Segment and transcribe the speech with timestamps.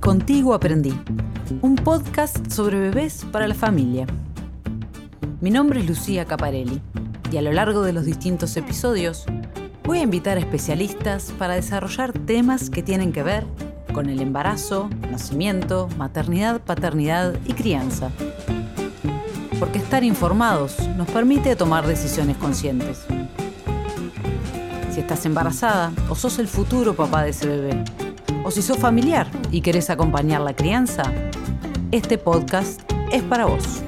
[0.00, 0.98] Contigo Aprendí,
[1.60, 4.06] un podcast sobre bebés para la familia.
[5.42, 6.80] Mi nombre es Lucía Caparelli
[7.30, 9.26] y a lo largo de los distintos episodios
[9.84, 13.44] voy a invitar a especialistas para desarrollar temas que tienen que ver
[13.92, 18.10] con el embarazo, nacimiento, maternidad, paternidad y crianza.
[19.58, 23.04] Porque estar informados nos permite tomar decisiones conscientes.
[24.90, 27.84] Si estás embarazada o sos el futuro papá de ese bebé,
[28.44, 31.02] o si sos familiar y querés acompañar la crianza,
[31.92, 32.80] este podcast
[33.12, 33.82] es para vos.